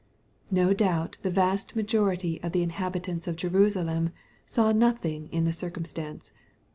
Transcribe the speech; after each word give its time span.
No 0.49 0.73
doubt 0.73 1.17
the 1.21 1.29
vast 1.29 1.75
majority 1.75 2.41
of 2.41 2.53
the 2.53 2.63
inhabitants 2.63 3.27
of 3.27 3.35
Jerusalem 3.35 4.09
saw 4.47 4.71
nothing 4.71 5.29
in 5.31 5.45
the 5.45 5.53
circumstance. 5.53 6.31